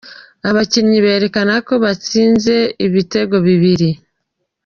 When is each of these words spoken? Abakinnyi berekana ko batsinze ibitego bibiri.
Abakinnyi 0.49 0.97
berekana 1.05 1.55
ko 1.67 1.73
batsinze 1.83 2.55
ibitego 2.85 3.35
bibiri. 3.47 3.89